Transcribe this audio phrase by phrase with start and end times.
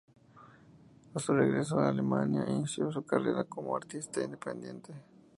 [1.13, 4.95] A su regreso a Alemania inició su carrera como artista independiente.